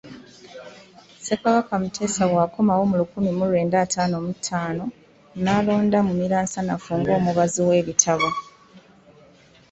Ssekabaka 1.17 1.73
Muteesa 1.81 2.23
bw’akomawo 2.31 2.83
mu 2.89 2.95
lukumi 3.01 3.31
mu 3.37 3.43
lwenda 3.49 3.75
ataano 3.85 4.15
mu 4.25 4.31
ttaano, 4.37 4.85
n’alonda 5.43 5.97
Mumiransanafu 6.07 6.91
ng'omubazi 6.99 7.61
w’ebitabo. 7.67 8.27